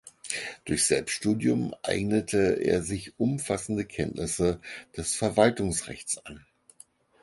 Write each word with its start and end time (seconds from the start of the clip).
Durch 0.65 0.87
Selbststudium 0.87 1.75
eignete 1.83 2.53
er 2.59 2.81
sich 2.81 3.19
umfassende 3.19 3.85
Kenntnisse 3.85 4.59
des 4.97 5.13
Verwaltungsrechts 5.13 6.17
an. 6.25 6.43